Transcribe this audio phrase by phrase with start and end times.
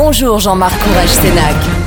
[0.00, 1.10] Bonjour Jean-Marc Courage.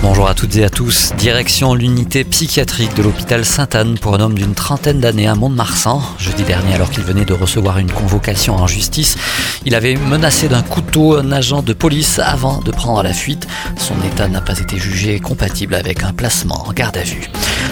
[0.00, 1.12] Bonjour à toutes et à tous.
[1.18, 6.00] Direction l'unité psychiatrique de l'hôpital Sainte-Anne pour un homme d'une trentaine d'années à Mont-de-Marsan.
[6.16, 9.16] Jeudi dernier, alors qu'il venait de recevoir une convocation en justice,
[9.64, 13.48] il avait menacé d'un couteau un agent de police avant de prendre la fuite.
[13.76, 17.28] Son état n'a pas été jugé compatible avec un placement en garde à vue.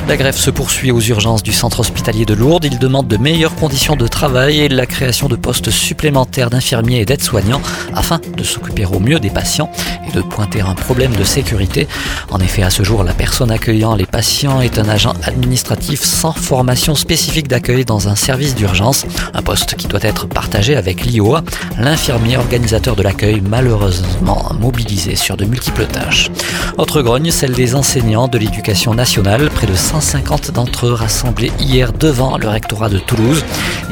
[0.08, 2.64] La grève se poursuit aux urgences du centre hospitalier de Lourdes.
[2.64, 7.05] Il demande de meilleures conditions de travail et la création de postes supplémentaires d'infirmiers et
[7.05, 7.62] d'aides-soignants
[7.94, 9.70] afin de s'occuper au mieux des patients
[10.14, 11.88] de pointer un problème de sécurité.
[12.30, 16.32] En effet, à ce jour, la personne accueillant les patients est un agent administratif sans
[16.32, 21.42] formation spécifique d'accueil dans un service d'urgence, un poste qui doit être partagé avec l'IOA,
[21.78, 26.30] l'infirmier organisateur de l'accueil malheureusement mobilisé sur de multiples tâches.
[26.78, 31.92] Autre grogne, celle des enseignants de l'éducation nationale, près de 150 d'entre eux rassemblés hier
[31.92, 33.44] devant le rectorat de Toulouse.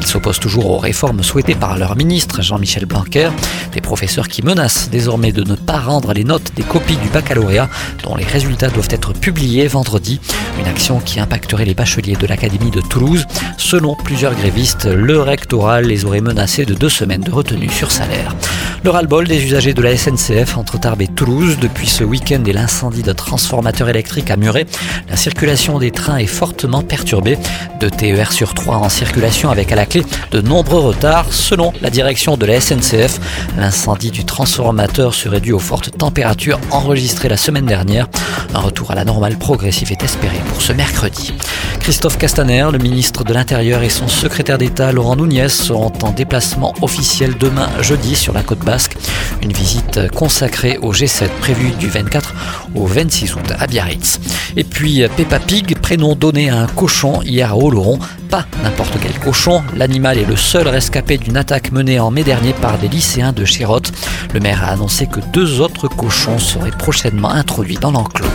[0.03, 3.29] Ils s'opposent toujours aux réformes souhaitées par leur ministre Jean-Michel Blanquer,
[3.71, 7.69] des professeurs qui menacent désormais de ne pas rendre les notes des copies du baccalauréat
[8.03, 10.19] dont les résultats doivent être publiés vendredi,
[10.59, 13.25] une action qui impacterait les bacheliers de l'Académie de Toulouse.
[13.57, 18.35] Selon plusieurs grévistes, le rectorat les aurait menacés de deux semaines de retenue sur salaire.
[18.83, 22.51] Le ras-le-bol des usagers de la SNCF entre Tarbes et Toulouse depuis ce week-end et
[22.51, 24.65] l'incendie de transformateur électrique à Muret.
[25.07, 27.37] La circulation des trains est fortement perturbée.
[27.79, 29.85] Deux TER sur trois en circulation avec à la
[30.31, 31.31] de nombreux retards.
[31.31, 33.19] Selon la direction de la SNCF,
[33.57, 38.07] l'incendie du transformateur serait dû aux fortes températures enregistrées la semaine dernière.
[38.53, 41.33] Un retour à la normale progressif est espéré pour ce mercredi.
[41.79, 46.73] Christophe Castaner, le ministre de l'Intérieur et son secrétaire d'État Laurent Nunez seront en déplacement
[46.81, 48.95] officiel demain jeudi sur la côte basque.
[49.41, 52.33] Une visite consacrée au G7 prévue du 24
[52.75, 54.19] au 26 août à Biarritz.
[54.55, 57.99] Et puis Peppa Pig, prénom donné à un cochon hier à Oloron.
[58.29, 62.53] Pas n'importe quel cochon, l'animal est le seul rescapé d'une attaque menée en mai dernier
[62.53, 63.91] par des lycéens de Chérotte.
[64.33, 68.27] Le maire a annoncé que deux autres cochons seraient prochainement introduits dans l'enclos.